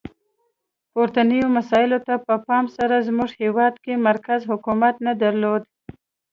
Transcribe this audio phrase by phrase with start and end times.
[0.91, 5.63] پورتنیو مسایلو ته په پام سره زموږ هیواد کې مرکزي حکومت نه درلود.